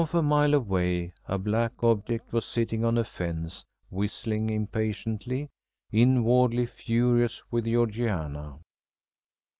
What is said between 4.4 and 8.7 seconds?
impatiently, inwardly furious with Georgiana.